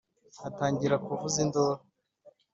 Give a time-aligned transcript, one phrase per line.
[0.47, 1.81] atangira kuvuza induru